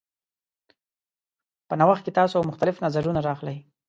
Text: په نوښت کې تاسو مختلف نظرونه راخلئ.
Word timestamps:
په 1.67 1.73
نوښت 1.79 2.03
کې 2.05 2.11
تاسو 2.19 2.47
مختلف 2.49 2.75
نظرونه 2.85 3.19
راخلئ. 3.27 3.57